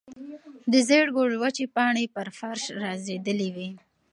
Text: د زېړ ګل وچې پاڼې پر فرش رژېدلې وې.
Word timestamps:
د 0.71 0.73
زېړ 0.87 1.05
ګل 1.15 1.31
وچې 1.41 1.65
پاڼې 1.75 2.05
پر 2.15 2.27
فرش 2.37 2.63
رژېدلې 2.81 3.49
وې. 3.55 3.69